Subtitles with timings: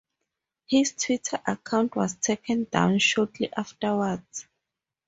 [0.65, 4.47] His Twitter account was taken down shortly afterwards.